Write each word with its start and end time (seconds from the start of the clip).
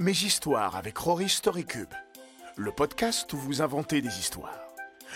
Mes 0.00 0.12
histoires 0.12 0.76
avec 0.76 0.96
Rory 0.96 1.28
Storycube, 1.28 1.92
le 2.56 2.70
podcast 2.70 3.32
où 3.32 3.36
vous 3.36 3.62
inventez 3.62 4.00
des 4.00 4.20
histoires. 4.20 4.60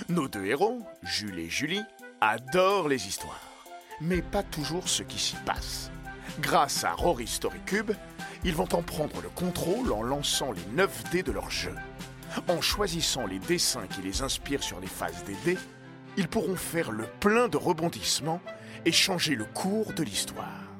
Nos 0.08 0.26
deux 0.26 0.44
héros, 0.46 0.82
Jules 1.04 1.38
et 1.38 1.48
Julie, 1.48 1.84
adorent 2.20 2.88
les 2.88 3.06
histoires, 3.06 3.64
mais 4.00 4.22
pas 4.22 4.42
toujours 4.42 4.88
ce 4.88 5.04
qui 5.04 5.20
s'y 5.20 5.36
passe. 5.46 5.92
Grâce 6.40 6.82
à 6.82 6.90
Rory 6.94 7.28
Storycube, 7.28 7.92
ils 8.42 8.56
vont 8.56 8.74
en 8.74 8.82
prendre 8.82 9.22
le 9.22 9.28
contrôle 9.28 9.92
en 9.92 10.02
lançant 10.02 10.50
les 10.50 10.66
9 10.72 11.10
dés 11.12 11.22
de 11.22 11.30
leur 11.30 11.48
jeu. 11.48 11.76
En 12.48 12.60
choisissant 12.60 13.26
les 13.26 13.38
dessins 13.38 13.86
qui 13.86 14.02
les 14.02 14.22
inspirent 14.22 14.64
sur 14.64 14.80
les 14.80 14.88
phases 14.88 15.22
des 15.22 15.36
dés, 15.44 15.58
ils 16.16 16.26
pourront 16.26 16.56
faire 16.56 16.90
le 16.90 17.06
plein 17.20 17.46
de 17.46 17.56
rebondissements 17.56 18.40
et 18.84 18.90
changer 18.90 19.36
le 19.36 19.44
cours 19.44 19.92
de 19.92 20.02
l'histoire. 20.02 20.72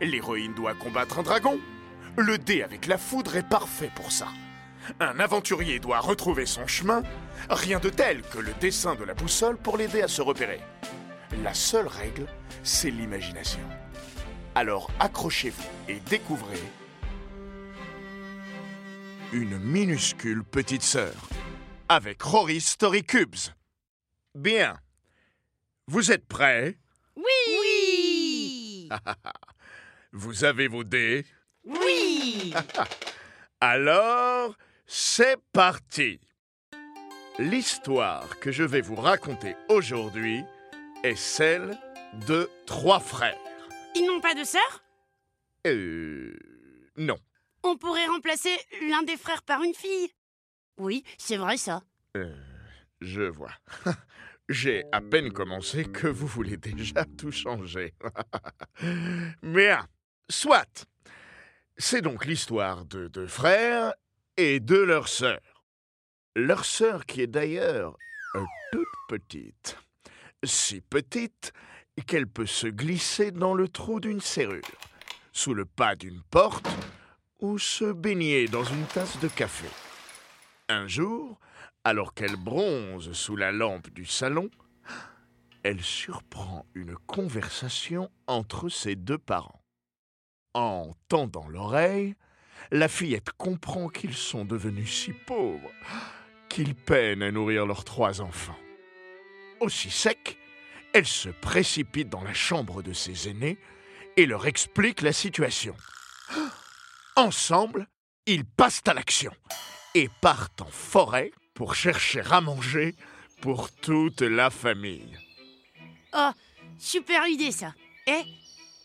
L'héroïne 0.00 0.54
doit 0.54 0.74
combattre 0.74 1.18
un 1.18 1.24
dragon. 1.24 1.58
Le 2.16 2.36
dé 2.36 2.62
avec 2.62 2.86
la 2.86 2.98
foudre 2.98 3.36
est 3.36 3.48
parfait 3.48 3.90
pour 3.94 4.12
ça. 4.12 4.28
Un 5.00 5.18
aventurier 5.18 5.78
doit 5.78 6.00
retrouver 6.00 6.44
son 6.44 6.66
chemin. 6.66 7.02
Rien 7.48 7.78
de 7.78 7.88
tel 7.88 8.22
que 8.22 8.38
le 8.38 8.52
dessin 8.60 8.94
de 8.94 9.04
la 9.04 9.14
boussole 9.14 9.56
pour 9.56 9.78
l'aider 9.78 10.02
à 10.02 10.08
se 10.08 10.20
repérer. 10.20 10.60
La 11.42 11.54
seule 11.54 11.86
règle, 11.86 12.26
c'est 12.62 12.90
l'imagination. 12.90 13.60
Alors 14.54 14.90
accrochez-vous 15.00 15.68
et 15.88 16.00
découvrez 16.00 16.60
une 19.32 19.58
minuscule 19.58 20.44
petite 20.44 20.82
sœur 20.82 21.14
avec 21.88 22.20
Rory 22.20 22.60
Story 22.60 23.04
Cubes. 23.04 23.34
Bien. 24.34 24.78
Vous 25.86 26.12
êtes 26.12 26.26
prêts? 26.26 26.78
Oui 27.16 28.88
Vous 30.12 30.44
avez 30.44 30.68
vos 30.68 30.84
dés 30.84 31.24
Oui 31.64 32.54
Alors, 33.60 34.54
c'est 34.86 35.36
parti. 35.52 36.20
L'histoire 37.38 38.38
que 38.40 38.50
je 38.50 38.62
vais 38.64 38.80
vous 38.80 38.96
raconter 38.96 39.56
aujourd'hui 39.68 40.42
est 41.02 41.16
celle 41.16 41.78
de 42.26 42.50
trois 42.66 43.00
frères. 43.00 43.38
Ils 43.94 44.06
n'ont 44.06 44.20
pas 44.20 44.34
de 44.34 44.44
sœur 44.44 44.82
Euh... 45.66 46.36
Non. 46.96 47.16
On 47.62 47.76
pourrait 47.76 48.06
remplacer 48.06 48.54
l'un 48.88 49.02
des 49.02 49.16
frères 49.16 49.42
par 49.42 49.62
une 49.62 49.74
fille. 49.74 50.10
Oui, 50.78 51.04
c'est 51.16 51.36
vrai 51.36 51.56
ça. 51.56 51.82
Euh, 52.16 52.34
je 53.00 53.22
vois. 53.22 53.52
J'ai 54.48 54.84
à 54.92 55.00
peine 55.00 55.32
commencé 55.32 55.84
que 55.84 56.08
vous 56.08 56.26
voulez 56.26 56.56
déjà 56.56 57.04
tout 57.18 57.30
changer. 57.30 57.94
Bien, 59.42 59.86
soit. 60.28 60.86
C'est 61.84 62.00
donc 62.00 62.26
l'histoire 62.26 62.84
de 62.84 63.08
deux 63.08 63.26
frères 63.26 63.92
et 64.36 64.60
de 64.60 64.76
leur 64.76 65.08
sœur. 65.08 65.40
Leur 66.36 66.64
sœur 66.64 67.06
qui 67.06 67.22
est 67.22 67.26
d'ailleurs 67.26 67.98
euh, 68.36 68.44
toute 68.70 68.86
petite. 69.08 69.76
Si 70.44 70.80
petite 70.80 71.52
qu'elle 72.06 72.28
peut 72.28 72.46
se 72.46 72.68
glisser 72.68 73.32
dans 73.32 73.52
le 73.52 73.68
trou 73.68 73.98
d'une 73.98 74.20
serrure, 74.20 74.62
sous 75.32 75.54
le 75.54 75.64
pas 75.66 75.96
d'une 75.96 76.22
porte 76.30 76.68
ou 77.40 77.58
se 77.58 77.92
baigner 77.92 78.46
dans 78.46 78.64
une 78.64 78.86
tasse 78.86 79.18
de 79.18 79.26
café. 79.26 79.66
Un 80.68 80.86
jour, 80.86 81.40
alors 81.82 82.14
qu'elle 82.14 82.36
bronze 82.36 83.12
sous 83.12 83.34
la 83.34 83.50
lampe 83.50 83.90
du 83.90 84.06
salon, 84.06 84.50
elle 85.64 85.82
surprend 85.82 86.64
une 86.74 86.94
conversation 87.08 88.08
entre 88.28 88.68
ses 88.68 88.94
deux 88.94 89.18
parents. 89.18 89.61
En 90.54 90.90
tendant 91.08 91.48
l'oreille, 91.48 92.14
la 92.70 92.88
fillette 92.88 93.30
comprend 93.32 93.88
qu'ils 93.88 94.14
sont 94.14 94.44
devenus 94.44 94.92
si 94.92 95.12
pauvres 95.12 95.70
qu'ils 96.48 96.74
peinent 96.74 97.22
à 97.22 97.30
nourrir 97.30 97.64
leurs 97.64 97.84
trois 97.84 98.20
enfants. 98.20 98.58
Aussi 99.60 99.90
sec, 99.90 100.36
elle 100.92 101.06
se 101.06 101.30
précipite 101.30 102.10
dans 102.10 102.22
la 102.22 102.34
chambre 102.34 102.82
de 102.82 102.92
ses 102.92 103.30
aînés 103.30 103.56
et 104.18 104.26
leur 104.26 104.46
explique 104.46 105.00
la 105.00 105.14
situation. 105.14 105.74
Ensemble, 107.16 107.86
ils 108.26 108.44
passent 108.44 108.82
à 108.86 108.92
l'action 108.92 109.32
et 109.94 110.10
partent 110.20 110.60
en 110.60 110.70
forêt 110.70 111.32
pour 111.54 111.74
chercher 111.74 112.22
à 112.30 112.42
manger 112.42 112.94
pour 113.40 113.70
toute 113.70 114.20
la 114.20 114.50
famille. 114.50 115.18
Oh, 116.14 116.30
super 116.78 117.26
idée 117.26 117.52
ça. 117.52 117.74
Eh, 118.06 118.22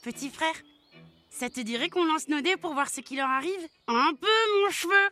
petit 0.04 0.30
frère, 0.30 0.56
ça 1.38 1.50
te 1.52 1.60
dirait 1.60 1.90
qu'on 1.90 2.06
lance 2.06 2.28
nos 2.30 2.42
dés 2.42 2.58
pour 2.58 2.74
voir 2.74 2.90
ce 2.90 3.00
qui 3.00 3.16
leur 3.16 3.30
arrive? 3.30 3.68
Un 3.88 4.12
peu, 4.20 4.64
mon 4.64 4.72
cheveu 4.72 5.10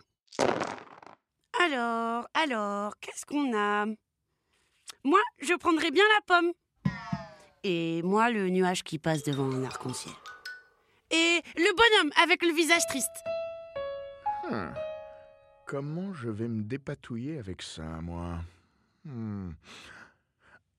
Alors, 1.63 2.28
alors, 2.34 3.00
qu'est-ce 3.00 3.25
qu'on 3.28 3.56
a? 3.56 3.86
Moi, 5.03 5.19
je 5.40 5.53
prendrais 5.53 5.91
bien 5.91 6.03
la 6.16 6.22
pomme. 6.25 6.52
Et 7.63 8.02
moi, 8.02 8.31
le 8.31 8.50
nuage 8.50 8.84
qui 8.84 8.97
passe 8.97 9.24
devant 9.24 9.52
un 9.52 9.63
arc-en-ciel. 9.63 10.16
Et 11.12 11.41
le 11.58 11.75
bonhomme 11.75 12.12
avec 12.24 12.42
le 12.42 12.53
visage 12.53 12.86
triste. 12.88 13.24
Hmm. 14.50 14.74
Comment 15.68 16.12
je 16.13 16.30
vais 16.30 16.47
me 16.47 16.63
dépatouiller 16.63 17.38
avec 17.38 17.62
ça, 17.62 17.84
moi? 18.02 18.40
Hmm. 19.06 19.52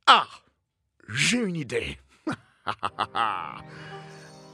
Ah 0.06 0.26
J'ai 1.08 1.38
une 1.38 1.56
idée. 1.56 1.98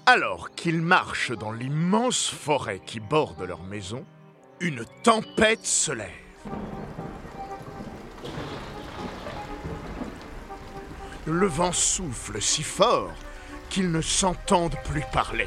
Alors 0.06 0.50
qu'ils 0.56 0.82
marchent 0.82 1.30
dans 1.30 1.52
l'immense 1.52 2.28
forêt 2.28 2.80
qui 2.84 2.98
borde 2.98 3.40
leur 3.42 3.62
maison, 3.62 4.04
une 4.58 4.84
tempête 5.04 5.64
se 5.64 5.92
lève. 5.92 6.08
Le 11.24 11.46
vent 11.46 11.70
souffle 11.70 12.42
si 12.42 12.64
fort 12.64 13.12
qu'ils 13.70 13.92
ne 13.92 14.00
s'entendent 14.00 14.78
plus 14.84 15.04
parler. 15.12 15.46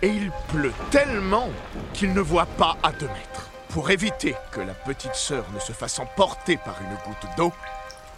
Et 0.00 0.08
il 0.08 0.32
pleut 0.48 0.72
tellement 0.90 1.50
qu'ils 1.92 2.14
ne 2.14 2.20
voient 2.22 2.46
pas 2.46 2.78
à 2.82 2.92
deux 2.92 3.08
mètres. 3.08 3.50
Pour 3.68 3.90
éviter 3.90 4.34
que 4.52 4.60
la 4.60 4.72
petite 4.72 5.14
sœur 5.14 5.44
ne 5.54 5.60
se 5.60 5.72
fasse 5.72 5.98
emporter 5.98 6.56
par 6.56 6.80
une 6.80 6.96
goutte 7.04 7.36
d'eau, 7.36 7.52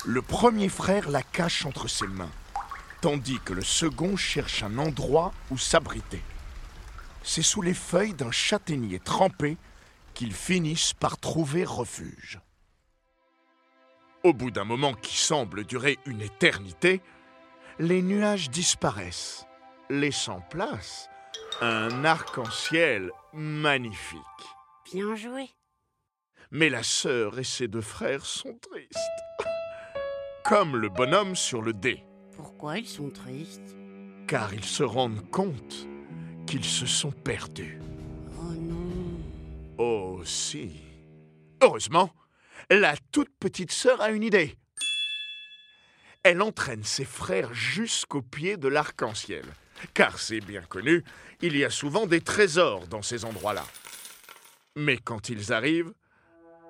le 0.06 0.22
premier 0.22 0.68
frère 0.68 1.10
la 1.10 1.22
cache 1.22 1.66
entre 1.66 1.88
ses 1.88 2.06
mains, 2.06 2.30
tandis 3.02 3.40
que 3.40 3.52
le 3.52 3.64
second 3.64 4.16
cherche 4.16 4.62
un 4.62 4.78
endroit 4.78 5.32
où 5.50 5.58
s'abriter. 5.58 6.22
C'est 7.22 7.42
sous 7.42 7.60
les 7.60 7.74
feuilles 7.74 8.14
d'un 8.14 8.30
châtaignier 8.30 9.00
trempé 9.00 9.58
qu'ils 10.14 10.32
finissent 10.32 10.94
par 10.94 11.18
trouver 11.18 11.64
refuge. 11.64 12.40
Au 14.22 14.32
bout 14.32 14.52
d'un 14.52 14.64
moment 14.64 14.94
qui 14.94 15.16
semble 15.16 15.64
durer 15.64 15.98
une 16.06 16.22
éternité, 16.22 17.00
les 17.80 18.02
nuages 18.02 18.50
disparaissent, 18.50 19.46
laissant 19.90 20.40
place 20.48 21.08
à 21.60 21.66
un 21.66 22.04
arc-en-ciel 22.04 23.10
magnifique. 23.32 24.20
Bien 24.92 25.16
joué. 25.16 25.50
Mais 26.52 26.68
la 26.68 26.84
sœur 26.84 27.40
et 27.40 27.44
ses 27.44 27.66
deux 27.66 27.80
frères 27.80 28.26
sont 28.26 28.56
tristes. 28.58 28.98
Comme 30.44 30.76
le 30.76 30.88
bonhomme 30.88 31.34
sur 31.34 31.62
le 31.62 31.72
dé, 31.72 32.04
Pourquoi 32.36 32.78
ils 32.78 32.88
sont 32.88 33.10
tristes 33.10 33.76
car 34.32 34.54
ils 34.54 34.64
se 34.64 34.82
rendent 34.82 35.30
compte 35.30 35.86
qu'ils 36.46 36.64
se 36.64 36.86
sont 36.86 37.10
perdus. 37.10 37.78
Oh 38.38 38.54
non. 38.54 39.20
Oh 39.76 40.22
si. 40.24 40.80
Heureusement, 41.60 42.10
la 42.70 42.94
toute 43.12 43.28
petite 43.38 43.72
sœur 43.72 44.00
a 44.00 44.10
une 44.10 44.22
idée. 44.22 44.56
Elle 46.22 46.40
entraîne 46.40 46.82
ses 46.82 47.04
frères 47.04 47.52
jusqu'au 47.52 48.22
pied 48.22 48.56
de 48.56 48.68
l'arc-en-ciel. 48.68 49.44
Car 49.92 50.18
c'est 50.18 50.40
bien 50.40 50.62
connu, 50.62 51.04
il 51.42 51.54
y 51.54 51.64
a 51.64 51.70
souvent 51.70 52.06
des 52.06 52.22
trésors 52.22 52.86
dans 52.86 53.02
ces 53.02 53.26
endroits-là. 53.26 53.66
Mais 54.76 54.96
quand 54.96 55.28
ils 55.28 55.52
arrivent, 55.52 55.92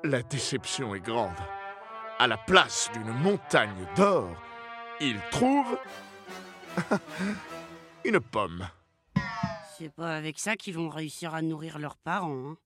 la 0.03 0.23
déception 0.23 0.97
est 0.97 1.01
grande. 1.01 1.31
À 2.19 2.27
la 2.27 2.39
place 2.39 2.91
d'une 2.93 3.13
montagne 3.13 3.87
d'or, 3.95 4.35
ils 5.03 5.21
trouvent 5.31 5.79
une 8.05 8.21
pomme. 8.21 8.69
C'est 9.79 9.93
pas 9.93 10.15
avec 10.17 10.39
ça 10.39 10.57
qu'ils 10.57 10.75
vont 10.75 10.89
réussir 10.89 11.35
à 11.35 11.43
nourrir 11.43 11.79
leurs 11.79 11.97
parents. 11.97 12.51
hein. 12.53 12.57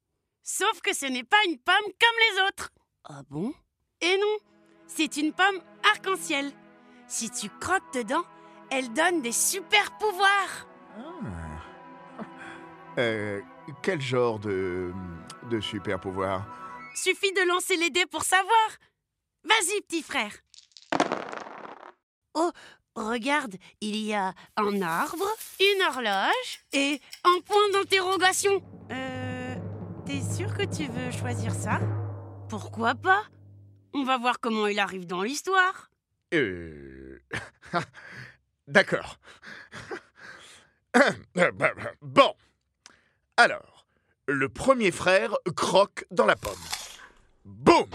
Sauf 0.42 0.80
que 0.82 0.94
ce 0.94 1.06
n'est 1.06 1.24
pas 1.24 1.38
une 1.48 1.58
pomme 1.58 1.74
comme 1.84 2.18
les 2.36 2.42
autres. 2.48 2.70
Ah 3.04 3.22
bon? 3.30 3.52
Et 4.00 4.16
non, 4.18 4.36
c'est 4.86 5.16
une 5.16 5.32
pomme 5.32 5.60
arc-en-ciel. 5.92 6.52
Si 7.08 7.30
tu 7.30 7.48
crottes 7.48 7.94
dedans, 7.94 8.24
elle 8.70 8.92
donne 8.92 9.22
des 9.22 9.32
super 9.32 9.96
pouvoirs. 9.98 10.66
Euh, 12.98 13.40
quel 13.82 14.00
genre 14.00 14.38
de, 14.38 14.92
de 15.50 15.60
super 15.60 16.00
pouvoir 16.00 16.46
Suffit 16.94 17.32
de 17.32 17.46
lancer 17.48 17.76
les 17.76 17.90
dés 17.90 18.06
pour 18.06 18.22
savoir. 18.22 18.68
Vas-y, 19.44 19.80
petit 19.82 20.02
frère. 20.02 20.32
Oh, 22.38 22.52
regarde, 22.94 23.56
il 23.80 23.96
y 23.96 24.12
a 24.12 24.34
un 24.58 24.82
arbre, 24.82 25.24
une 25.58 25.82
horloge 25.88 26.60
et 26.74 27.00
un 27.24 27.40
point 27.40 27.70
d'interrogation. 27.72 28.62
Euh, 28.90 29.54
T'es 30.04 30.20
sûr 30.20 30.52
que 30.52 30.64
tu 30.64 30.86
veux 30.86 31.10
choisir 31.10 31.54
ça? 31.54 31.80
Pourquoi 32.50 32.94
pas? 32.94 33.22
On 33.94 34.04
va 34.04 34.18
voir 34.18 34.38
comment 34.38 34.66
il 34.66 34.78
arrive 34.78 35.06
dans 35.06 35.22
l'histoire. 35.22 35.90
Euh... 36.34 37.18
D'accord. 38.68 39.18
bon. 42.02 42.34
Alors, 43.38 43.86
le 44.28 44.50
premier 44.50 44.90
frère 44.90 45.34
croque 45.56 46.04
dans 46.10 46.26
la 46.26 46.36
pomme. 46.36 46.52
Boum 47.46 47.88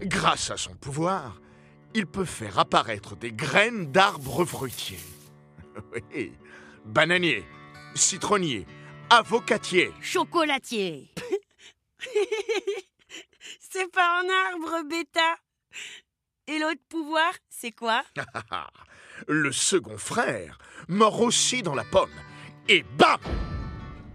Grâce 0.00 0.50
à 0.50 0.56
son 0.56 0.74
pouvoir, 0.74 1.38
il 1.98 2.06
peut 2.06 2.24
faire 2.24 2.60
apparaître 2.60 3.16
des 3.16 3.32
graines 3.32 3.90
d'arbres 3.90 4.44
fruitiers. 4.44 5.00
Oui. 5.92 6.32
Bananier, 6.84 7.44
citronnier, 7.94 8.66
avocatier. 9.10 9.92
Chocolatier 10.00 11.08
C'est 13.60 13.90
pas 13.92 14.20
un 14.20 14.28
arbre, 14.52 14.88
bêta 14.88 15.36
Et 16.48 16.58
l'autre 16.58 16.80
pouvoir, 16.88 17.32
c'est 17.48 17.70
quoi? 17.70 18.02
Le 19.28 19.52
second 19.52 19.98
frère 19.98 20.58
mord 20.88 21.20
aussi 21.20 21.62
dans 21.62 21.76
la 21.76 21.84
pomme. 21.84 22.18
Et 22.68 22.84
bam 22.96 23.20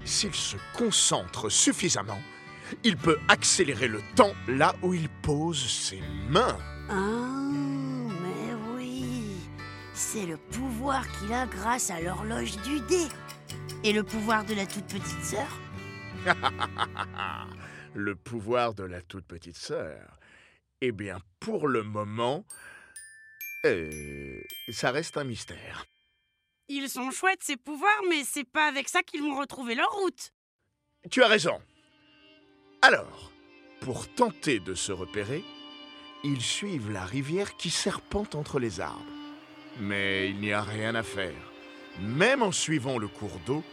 S'il 0.04 0.34
se 0.34 0.58
concentre 0.78 1.50
suffisamment, 1.50 2.22
il 2.84 2.98
peut 2.98 3.20
accélérer 3.30 3.88
le 3.88 4.02
temps 4.16 4.34
là 4.48 4.76
où 4.82 4.94
il 4.94 5.08
pose 5.10 5.66
ses 5.66 6.02
mains. 6.30 6.58
Ah, 6.90 7.44
C'est 9.94 10.26
le 10.26 10.38
pouvoir 10.38 11.06
qu'il 11.20 11.32
a 11.34 11.46
grâce 11.46 11.92
à 11.92 12.02
l'horloge 12.02 12.58
du 12.64 12.80
dé 12.82 13.08
Et 13.84 13.94
le 13.94 14.04
pouvoir 14.04 14.44
de 14.44 14.54
la 14.54 14.66
toute 14.66 14.86
petite 14.86 15.24
sœur 15.24 15.60
le 17.94 18.16
pouvoir 18.16 18.74
de 18.74 18.84
la 18.84 19.02
toute 19.02 19.26
petite 19.26 19.58
sœur. 19.58 20.20
Eh 20.82 20.92
bien, 20.92 21.20
pour 21.40 21.68
le 21.68 21.84
moment, 21.84 22.46
euh, 23.66 24.42
ça 24.70 24.92
reste 24.92 25.18
un 25.18 25.24
mystère. 25.24 25.86
Ils 26.70 26.90
sont 26.90 27.12
chouettes 27.12 27.44
ces 27.44 27.58
pouvoirs, 27.58 27.92
mais 28.10 28.24
c'est 28.24 28.50
pas 28.50 28.68
avec 28.68 28.90
ça 28.90 29.04
qu'ils 29.04 29.22
vont 29.22 29.38
retrouver 29.38 29.76
leur 29.76 29.92
route. 29.92 30.34
Tu 31.12 31.24
as 31.24 31.28
raison. 31.28 31.62
Alors, 32.82 33.32
pour 33.82 34.08
tenter 34.14 34.60
de 34.60 34.74
se 34.74 34.92
repérer, 34.92 35.44
ils 36.24 36.42
suivent 36.42 36.92
la 36.92 37.06
rivière 37.06 37.58
qui 37.58 37.70
serpente 37.70 38.36
entre 38.36 38.60
les 38.60 38.80
arbres. 38.80 39.23
Mais 39.80 40.30
il 40.30 40.40
n'y 40.40 40.54
a 40.54 40.62
rien 40.62 40.96
à 40.96 41.04
faire. 41.04 41.34
Même 42.00 42.42
en 42.44 42.52
suivant 42.52 42.98
le 42.98 43.08
cours 43.08 43.40
d'eau, 43.46 43.64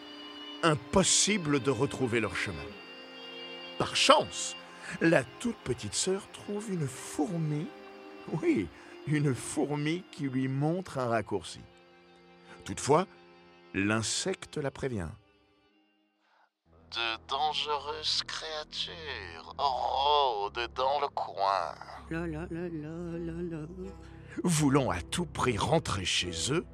impossible 0.63 1.61
de 1.61 1.71
retrouver 1.71 2.21
leur 2.21 2.37
chemin. 2.37 2.57
Par 3.79 3.97
chance, 3.97 4.57
la 5.01 5.25
toute 5.25 5.57
petite 5.57 5.95
sœur 5.95 6.23
trouve 6.33 6.71
une 6.71 6.87
fourmi, 6.87 7.67
oui, 8.43 8.69
une 9.07 9.35
fourmi 9.35 10.05
qui 10.13 10.25
lui 10.25 10.49
montre 10.49 10.99
un 10.99 11.09
raccourci. 11.09 11.61
Toutefois, 12.65 13.07
l'insecte 13.75 14.59
la 14.59 14.71
prévient. 14.71 15.09
De 16.91 17.29
dangereuses 17.29 18.23
créatures 18.27 19.55
rôdent 19.57 20.69
dans 20.75 21.01
le 21.01 21.09
coin. 21.09 21.75
La 22.11 22.27
la 22.27 22.47
la 22.51 22.69
la 22.69 23.19
la 23.19 23.33
la. 23.33 23.40
Voulant 24.43 24.91
à 24.91 25.01
tout 25.01 25.27
prix 25.27 25.59
rentrer 25.59 26.05
chez 26.05 26.31
eux, 26.51 26.65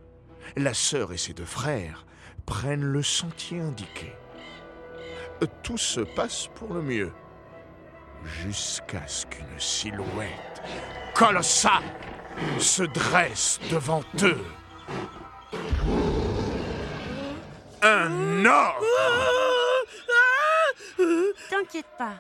la 0.56 0.74
sœur 0.74 1.12
et 1.12 1.16
ses 1.16 1.32
deux 1.32 1.44
frères 1.44 2.06
prennent 2.44 2.84
le 2.84 3.02
sentier 3.02 3.60
indiqué. 3.60 4.12
Tout 5.62 5.76
se 5.76 6.00
passe 6.00 6.48
pour 6.54 6.72
le 6.72 6.82
mieux, 6.82 7.12
jusqu'à 8.24 9.06
ce 9.06 9.26
qu'une 9.26 9.58
silhouette 9.58 10.62
colossale 11.14 11.82
se 12.58 12.84
dresse 12.84 13.58
devant 13.70 14.02
eux. 14.22 14.44
Un 17.82 18.44
ogre 18.44 18.84
T'inquiète 21.50 21.86
pas. 21.98 22.14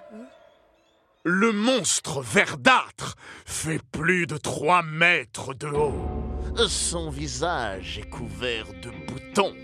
Le 1.28 1.50
monstre 1.50 2.22
verdâtre 2.22 3.16
fait 3.44 3.80
plus 3.90 4.28
de 4.28 4.36
trois 4.36 4.84
mètres 4.84 5.54
de 5.54 5.66
haut. 5.66 6.06
Son 6.68 7.10
visage 7.10 7.98
est 7.98 8.08
couvert 8.08 8.66
de 8.80 8.92
boutons. 9.08 9.56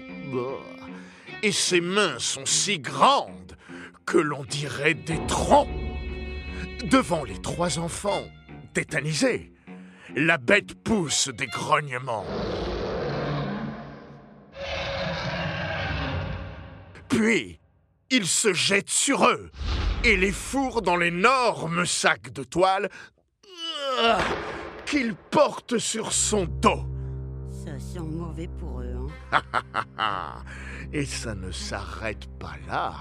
Et 1.45 1.53
ses 1.53 1.81
mains 1.81 2.19
sont 2.19 2.47
si 2.47 2.81
grandes 2.81 3.57
que 4.05 4.19
l'on 4.19 4.43
dirait 4.43 4.95
des 4.95 5.25
troncs. 5.29 5.69
Devant 6.91 7.23
les 7.23 7.41
trois 7.41 7.79
enfants, 7.79 8.25
tétanisés, 8.75 9.53
la 10.17 10.39
bête 10.39 10.75
pousse 10.83 11.29
des 11.29 11.47
grognements. 11.47 12.27
Puis, 17.09 17.61
il 18.11 18.27
se 18.27 18.53
jette 18.53 18.91
sur 18.91 19.29
eux 19.29 19.53
et 20.05 20.17
les 20.17 20.33
fourre 20.33 20.83
dans 20.83 20.97
l'énorme 20.97 21.87
sac 21.87 22.33
de 22.33 22.43
toile 22.43 22.89
euh, 24.01 24.19
qu'il 24.87 25.15
porte 25.15 25.79
sur 25.79 26.13
son 26.13 26.45
dos. 26.45 26.85
Ça 27.51 27.79
sent 27.79 28.01
mauvais 28.01 28.49
pour 28.59 28.81
eux, 28.81 28.97
hein. 29.33 30.43
Et 30.93 31.07
ça 31.07 31.35
ne 31.35 31.51
s'arrête 31.51 32.27
pas 32.39 32.55
là. 32.69 32.95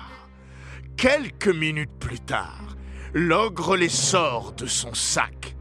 Quelques 0.95 1.48
minutes 1.48 1.98
plus 2.00 2.19
tard, 2.19 2.75
l'ogre 3.13 3.75
les 3.75 3.89
sort 3.89 4.54
de 4.54 4.65
son 4.65 4.94
sac. 4.94 5.56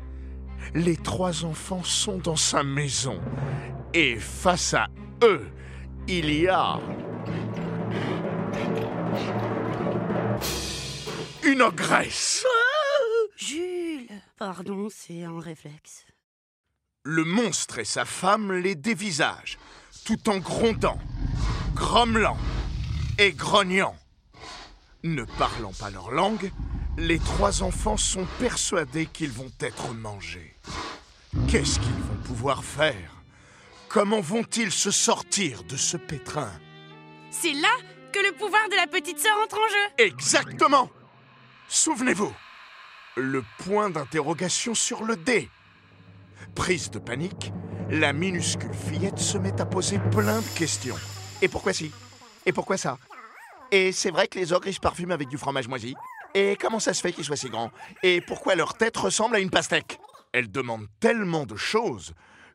Les 0.74 0.96
trois 0.96 1.44
enfants 1.44 1.82
sont 1.82 2.18
dans 2.18 2.36
sa 2.36 2.62
maison. 2.62 3.18
Et 3.94 4.16
face 4.16 4.74
à 4.74 4.88
eux, 5.24 5.48
il 6.06 6.32
y 6.32 6.48
a... 6.48 6.78
Une 11.60 11.66
ogresse 11.66 12.46
Jules 13.36 14.08
Pardon, 14.38 14.88
c'est 14.90 15.24
un 15.24 15.38
réflexe. 15.38 16.06
Le 17.02 17.22
monstre 17.22 17.80
et 17.80 17.84
sa 17.84 18.06
femme 18.06 18.50
les 18.50 18.74
dévisagent, 18.74 19.58
tout 20.06 20.30
en 20.30 20.38
grondant, 20.38 20.98
grommelant 21.74 22.38
et 23.18 23.32
grognant. 23.32 23.94
Ne 25.04 25.24
parlant 25.38 25.74
pas 25.78 25.90
leur 25.90 26.10
langue, 26.10 26.50
les 26.96 27.18
trois 27.18 27.62
enfants 27.62 27.98
sont 27.98 28.26
persuadés 28.38 29.04
qu'ils 29.04 29.32
vont 29.32 29.52
être 29.60 29.92
mangés. 29.92 30.56
Qu'est-ce 31.46 31.78
qu'ils 31.78 31.90
vont 31.90 32.22
pouvoir 32.24 32.64
faire? 32.64 33.22
Comment 33.90 34.22
vont-ils 34.22 34.72
se 34.72 34.90
sortir 34.90 35.62
de 35.64 35.76
ce 35.76 35.98
pétrin? 35.98 36.52
C'est 37.30 37.52
là 37.52 37.76
que 38.14 38.18
le 38.20 38.32
pouvoir 38.32 38.66
de 38.70 38.76
la 38.76 38.86
petite 38.86 39.18
sœur 39.18 39.36
entre 39.44 39.56
en 39.56 39.68
jeu. 39.68 40.06
Exactement 40.06 40.90
Souvenez-vous, 41.72 42.34
le 43.16 43.44
point 43.58 43.90
d'interrogation 43.90 44.74
sur 44.74 45.04
le 45.04 45.14
dé. 45.14 45.48
Prise 46.56 46.90
de 46.90 46.98
panique, 46.98 47.52
la 47.90 48.12
minuscule 48.12 48.74
fillette 48.74 49.20
se 49.20 49.38
met 49.38 49.60
à 49.60 49.66
poser 49.66 50.00
plein 50.10 50.40
de 50.40 50.58
questions. 50.58 50.96
Et 51.40 51.46
pourquoi 51.46 51.72
si? 51.72 51.92
Et 52.44 52.52
pourquoi 52.52 52.76
ça? 52.76 52.98
Et 53.70 53.92
c'est 53.92 54.10
vrai 54.10 54.26
que 54.26 54.36
les 54.36 54.52
ogres 54.52 54.68
se 54.68 54.80
parfument 54.80 55.12
avec 55.12 55.28
du 55.28 55.38
fromage 55.38 55.68
moisi 55.68 55.94
Et 56.34 56.56
comment 56.60 56.80
ça 56.80 56.92
se 56.92 57.00
fait 57.00 57.12
qu'ils 57.12 57.24
soient 57.24 57.36
si 57.36 57.48
grands? 57.48 57.70
Et 58.02 58.20
pourquoi 58.20 58.56
leur 58.56 58.74
tête 58.74 58.96
ressemble 58.96 59.36
à 59.36 59.38
une 59.38 59.50
pastèque? 59.50 60.00
Elle 60.32 60.50
demande 60.50 60.88
tellement 60.98 61.46
de 61.46 61.54
choses 61.54 62.14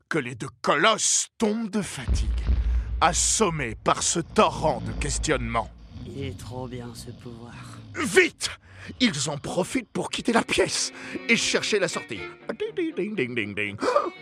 que 0.10 0.18
les 0.18 0.36
deux 0.36 0.50
colosses 0.62 1.30
tombent 1.38 1.70
de 1.70 1.82
fatigue, 1.82 2.44
assommés 3.00 3.76
par 3.76 4.04
ce 4.04 4.20
torrent 4.20 4.82
de 4.82 4.92
questionnements. 4.92 5.70
Il 6.06 6.24
est 6.24 6.38
trop 6.38 6.68
bien 6.68 6.94
ce 6.94 7.12
pouvoir. 7.12 7.54
Vite 7.96 8.50
Ils 9.00 9.30
en 9.30 9.38
profitent 9.38 9.90
pour 9.90 10.10
quitter 10.10 10.34
la 10.34 10.44
pièce 10.44 10.94
et 11.28 11.36
chercher 11.36 11.80
la 11.80 11.88
sortie. 11.88 12.20
Ding, 12.60 12.94
ding, 12.96 13.16
ding, 13.16 13.36
ding, 13.36 13.56
ding. 13.56 13.78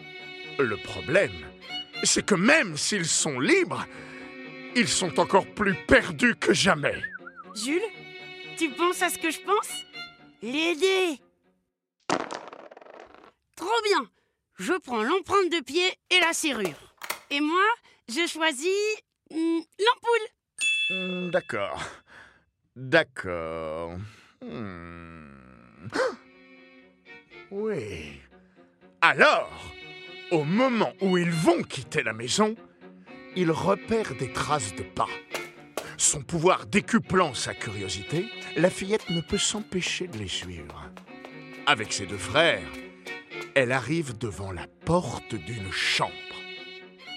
Le 0.60 0.78
problème, 0.78 1.32
c'est 2.04 2.26
que 2.26 2.36
même 2.36 2.78
s'ils 2.78 3.06
sont 3.06 3.40
libres, 3.40 3.86
ils 4.76 4.88
sont 4.88 5.20
encore 5.20 5.46
plus 5.48 5.76
perdus 5.88 6.36
que 6.36 6.54
jamais. 6.54 7.02
Jules, 7.56 7.82
tu 8.58 8.70
penses 8.72 9.02
à 9.02 9.10
ce 9.10 9.18
que 9.18 9.32
je 9.32 9.40
pense? 9.42 9.86
L'aider 10.42 11.20
Trop 13.56 13.82
bien 13.86 14.10
Je 14.60 14.74
prends 14.74 15.04
l'empreinte 15.04 15.52
de 15.52 15.62
pied 15.64 15.88
et 16.10 16.20
la 16.20 16.34
serrure. 16.34 16.96
Et 17.30 17.40
moi, 17.40 17.64
je 18.10 18.28
choisis 18.28 18.96
hmm, 19.32 19.60
l'ampoule. 19.80 20.28
Hmm, 20.94 21.30
D'accord. 21.32 21.82
D'accord. 22.76 23.98
Hmm. 24.46 25.28
Oui. 27.52 28.20
Alors, 29.02 29.52
au 30.32 30.44
moment 30.44 30.94
où 31.02 31.20
ils 31.20 31.30
vont 31.30 31.62
quitter 31.62 32.02
la 32.02 32.14
maison, 32.14 32.56
ils 33.36 33.52
repèrent 33.52 34.16
des 34.16 34.34
traces 34.34 34.74
de 34.74 34.82
pas. 34.82 35.08
Son 35.98 36.22
pouvoir 36.24 36.66
décuplant 36.66 37.36
sa 37.36 37.54
curiosité, 37.54 38.26
la 38.56 38.72
fillette 38.72 39.08
ne 39.12 39.22
peut 39.22 39.38
s'empêcher 39.38 40.08
de 40.08 40.18
les 40.18 40.28
suivre. 40.28 40.90
Avec 41.68 41.94
ses 41.94 42.08
deux 42.08 42.18
frères, 42.18 42.68
elle 43.54 43.72
arrive 43.72 44.18
devant 44.18 44.52
la 44.52 44.66
porte 44.86 45.36
d'une 45.36 45.72
chambre. 45.72 46.33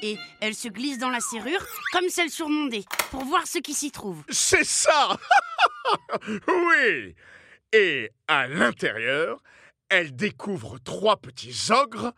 Et 0.03 0.19
elle 0.41 0.55
se 0.55 0.69
glisse 0.69 0.99
dans 0.99 1.11
la 1.11 1.21
serrure 1.21 1.65
comme 1.93 2.09
celle 2.09 2.31
surmondée 2.31 2.85
pour 3.11 3.25
voir 3.25 3.47
ce 3.47 3.59
qui 3.59 3.75
s'y 3.75 3.91
trouve. 3.91 4.23
C'est 4.29 4.65
ça 4.65 5.17
Oui 6.49 7.15
Et 7.73 8.11
à 8.29 8.47
l'intérieur, 8.47 9.43
elle 9.89 10.15
découvre 10.15 10.79
trois 10.79 11.17
petits 11.17 11.71
ogres 11.71 12.13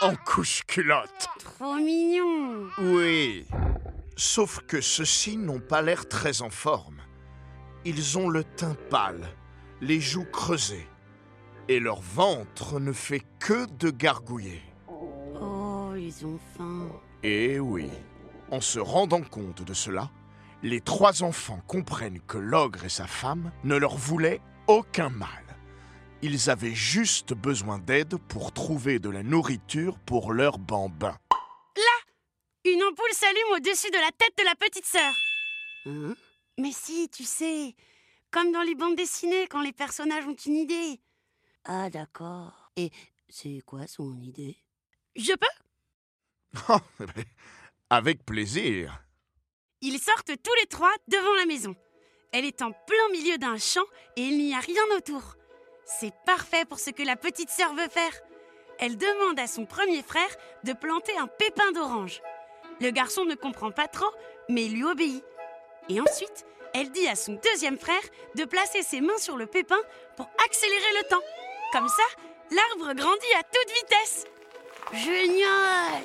en 0.00 0.14
couche-culotte. 0.16 1.28
Trop 1.38 1.76
mignon. 1.76 2.68
Oui. 2.78 3.46
Sauf 4.16 4.60
que 4.66 4.80
ceux-ci 4.80 5.36
n'ont 5.36 5.60
pas 5.60 5.82
l'air 5.82 6.08
très 6.08 6.42
en 6.42 6.50
forme. 6.50 7.00
Ils 7.84 8.18
ont 8.18 8.28
le 8.28 8.44
teint 8.44 8.76
pâle, 8.90 9.26
les 9.80 10.00
joues 10.00 10.30
creusées, 10.30 10.86
et 11.68 11.80
leur 11.80 12.00
ventre 12.00 12.80
ne 12.80 12.92
fait 12.92 13.22
que 13.38 13.66
de 13.66 13.90
gargouiller. 13.90 14.62
Ils 16.10 16.26
ont 16.26 16.40
faim. 16.56 16.88
Et 17.22 17.60
oui, 17.60 17.88
en 18.50 18.60
se 18.60 18.80
rendant 18.80 19.22
compte 19.22 19.62
de 19.62 19.74
cela, 19.74 20.10
les 20.64 20.80
trois 20.80 21.22
enfants 21.22 21.62
comprennent 21.68 22.20
que 22.26 22.36
l'ogre 22.36 22.84
et 22.84 22.88
sa 22.88 23.06
femme 23.06 23.52
ne 23.62 23.76
leur 23.76 23.96
voulaient 23.96 24.40
aucun 24.66 25.08
mal. 25.08 25.44
Ils 26.20 26.50
avaient 26.50 26.74
juste 26.74 27.32
besoin 27.32 27.78
d'aide 27.78 28.16
pour 28.16 28.52
trouver 28.52 28.98
de 28.98 29.08
la 29.08 29.22
nourriture 29.22 30.00
pour 30.00 30.32
leur 30.32 30.58
bambin. 30.58 31.16
Une 32.64 32.82
ampoule 32.82 33.12
s'allume 33.12 33.56
au-dessus 33.56 33.90
de 33.90 33.96
la 33.96 34.10
tête 34.10 34.36
de 34.36 34.44
la 34.44 34.56
petite 34.56 34.84
sœur. 34.84 35.14
Hein? 35.86 36.14
Mais 36.58 36.72
si, 36.72 37.08
tu 37.08 37.22
sais, 37.22 37.76
comme 38.32 38.50
dans 38.50 38.62
les 38.62 38.74
bandes 38.74 38.96
dessinées 38.96 39.46
quand 39.46 39.62
les 39.62 39.72
personnages 39.72 40.26
ont 40.26 40.34
une 40.34 40.56
idée. 40.56 41.00
Ah 41.64 41.88
d'accord. 41.88 42.72
Et 42.76 42.90
c'est 43.28 43.62
quoi 43.64 43.86
son 43.86 44.20
idée? 44.20 44.58
Je 45.14 45.32
peux? 45.32 45.69
Avec 47.90 48.24
plaisir. 48.24 49.02
Ils 49.80 49.98
sortent 49.98 50.32
tous 50.42 50.54
les 50.60 50.66
trois 50.66 50.92
devant 51.08 51.34
la 51.34 51.46
maison. 51.46 51.74
Elle 52.32 52.44
est 52.44 52.62
en 52.62 52.70
plein 52.70 53.08
milieu 53.12 53.38
d'un 53.38 53.58
champ 53.58 53.84
et 54.16 54.22
il 54.22 54.38
n'y 54.38 54.54
a 54.54 54.60
rien 54.60 54.82
autour. 54.96 55.36
C'est 55.84 56.12
parfait 56.24 56.64
pour 56.64 56.78
ce 56.78 56.90
que 56.90 57.02
la 57.02 57.16
petite 57.16 57.50
sœur 57.50 57.74
veut 57.74 57.88
faire. 57.88 58.12
Elle 58.78 58.96
demande 58.96 59.38
à 59.38 59.46
son 59.46 59.66
premier 59.66 60.02
frère 60.02 60.30
de 60.64 60.72
planter 60.72 61.16
un 61.18 61.26
pépin 61.26 61.72
d'orange. 61.72 62.22
Le 62.80 62.90
garçon 62.90 63.24
ne 63.24 63.34
comprend 63.34 63.72
pas 63.72 63.88
trop, 63.88 64.10
mais 64.48 64.66
il 64.66 64.74
lui 64.74 64.84
obéit. 64.84 65.24
Et 65.88 66.00
ensuite, 66.00 66.46
elle 66.72 66.90
dit 66.92 67.08
à 67.08 67.16
son 67.16 67.38
deuxième 67.42 67.78
frère 67.78 68.00
de 68.36 68.44
placer 68.44 68.82
ses 68.82 69.00
mains 69.00 69.18
sur 69.18 69.36
le 69.36 69.46
pépin 69.46 69.80
pour 70.16 70.30
accélérer 70.46 70.92
le 71.02 71.08
temps. 71.08 71.22
Comme 71.72 71.88
ça, 71.88 72.02
l'arbre 72.50 72.94
grandit 72.94 73.34
à 73.38 73.42
toute 73.42 73.74
vitesse. 73.74 74.24
Génial 74.92 76.04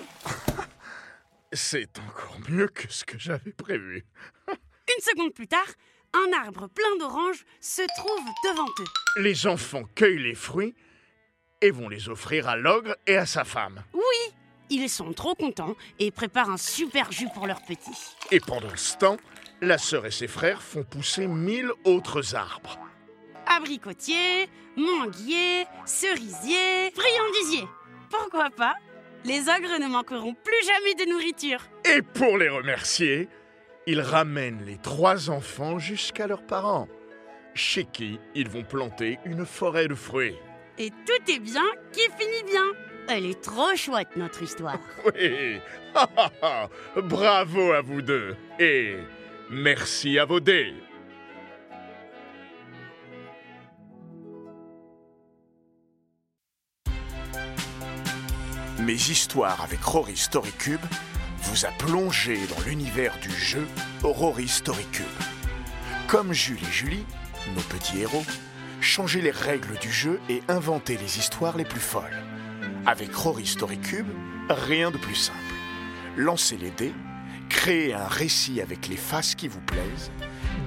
C'est 1.56 1.98
encore 2.00 2.38
mieux 2.50 2.68
que 2.68 2.92
ce 2.92 3.06
que 3.06 3.18
j'avais 3.18 3.54
prévu. 3.54 4.06
Une 4.50 5.02
seconde 5.02 5.34
plus 5.34 5.48
tard, 5.48 5.68
un 6.14 6.38
arbre 6.44 6.68
plein 6.68 6.98
d'oranges 7.00 7.46
se 7.62 7.82
trouve 7.98 8.26
devant 8.44 8.68
eux. 8.80 9.22
Les 9.22 9.48
enfants 9.48 9.84
cueillent 9.96 10.22
les 10.22 10.36
fruits 10.36 10.76
et 11.62 11.72
vont 11.72 11.88
les 11.88 12.10
offrir 12.10 12.50
à 12.50 12.58
l'ogre 12.58 12.96
et 13.08 13.16
à 13.16 13.26
sa 13.26 13.46
femme. 13.46 13.82
Oui, 13.94 14.34
ils 14.70 14.90
sont 14.90 15.14
trop 15.14 15.34
contents 15.34 15.78
et 15.98 16.12
préparent 16.12 16.50
un 16.50 16.58
super 16.58 17.14
jus 17.14 17.30
pour 17.34 17.48
leur 17.48 17.62
petit. 17.62 18.16
Et 18.32 18.42
pendant 18.42 18.76
ce 18.76 18.98
temps, 18.98 19.18
la 19.62 19.78
sœur 19.78 20.06
et 20.06 20.12
ses 20.12 20.28
frères 20.28 20.62
font 20.62 20.84
pousser 20.84 21.26
mille 21.26 21.72
autres 21.86 22.36
arbres. 22.36 22.78
Abricotier, 23.48 24.50
manguier, 24.76 25.66
cerisier, 25.86 26.92
friandisier. 26.92 27.66
Pourquoi 28.10 28.50
pas 28.50 28.76
Les 29.26 29.42
ogres 29.50 29.80
ne 29.80 29.88
manqueront 29.88 30.36
plus 30.36 30.66
jamais 30.66 30.94
de 31.04 31.10
nourriture. 31.12 31.60
Et 31.84 32.04
pour 32.04 32.38
les 32.38 32.50
remercier, 32.50 33.28
ils 33.88 34.02
ramènent 34.02 34.64
les 34.66 34.78
trois 34.78 35.32
enfants 35.32 35.80
jusqu'à 35.80 36.28
leurs 36.28 36.46
parents, 36.46 36.88
chez 37.56 37.86
qui 37.86 38.20
ils 38.36 38.48
vont 38.50 38.64
planter 38.64 39.18
une 39.26 39.46
forêt 39.46 39.88
de 39.88 39.96
fruits. 39.96 40.36
Et 40.78 40.92
tout 40.92 41.32
est 41.32 41.40
bien 41.40 41.66
qui 41.92 42.02
finit 42.02 42.44
bien. 42.46 42.66
Elle 43.08 43.26
est 43.26 43.42
trop 43.42 43.76
chouette, 43.76 44.16
notre 44.16 44.44
histoire. 44.44 44.80
Oui 45.16 45.60
Bravo 47.04 47.72
à 47.72 47.82
vous 47.82 48.02
deux 48.02 48.36
Et 48.60 48.96
merci 49.50 50.20
à 50.20 50.26
vos 50.26 50.40
dés 50.40 50.74
Mes 58.86 58.94
histoires 58.94 59.64
avec 59.64 59.82
Rory 59.82 60.16
Storycube 60.16 60.86
vous 61.42 61.66
a 61.66 61.70
plongé 61.70 62.38
dans 62.46 62.62
l'univers 62.68 63.18
du 63.20 63.32
jeu 63.32 63.66
Rory 64.04 64.48
Storycube. 64.48 65.06
Comme 66.08 66.34
Jules 66.34 66.62
et 66.62 66.72
Julie, 66.72 67.06
nos 67.56 67.62
petits 67.62 68.02
héros, 68.02 68.24
changez 68.82 69.22
les 69.22 69.32
règles 69.32 69.80
du 69.80 69.92
jeu 69.92 70.20
et 70.30 70.44
inventez 70.50 70.98
les 70.98 71.18
histoires 71.18 71.58
les 71.58 71.66
plus 71.66 71.80
folles. 71.80 72.24
Avec 72.86 73.12
Rory 73.16 73.48
Storycube, 73.48 74.06
rien 74.50 74.92
de 74.92 75.00
plus 75.00 75.16
simple. 75.16 75.40
Lancez 76.16 76.58
les 76.58 76.70
dés, 76.70 76.94
créez 77.50 77.96
un 77.96 78.08
récit 78.08 78.62
avec 78.62 78.88
les 78.88 78.98
faces 78.98 79.34
qui 79.34 79.48
vous 79.48 79.62
plaisent, 79.62 80.12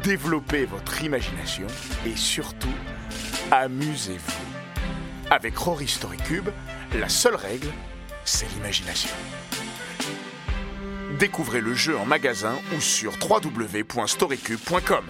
développez 0.02 0.64
votre 0.64 1.04
imagination 1.04 1.68
et 2.04 2.16
surtout, 2.16 2.74
amusez-vous. 3.52 5.30
Avec 5.30 5.56
Rory 5.56 5.86
Storycube, 5.86 6.48
la 6.94 7.08
seule 7.08 7.36
règle, 7.36 7.68
c'est 8.24 8.48
l'imagination. 8.54 9.14
Découvrez 11.18 11.60
le 11.60 11.74
jeu 11.74 11.96
en 11.96 12.04
magasin 12.04 12.54
ou 12.76 12.80
sur 12.80 13.14
www.storycube.com. 13.28 15.04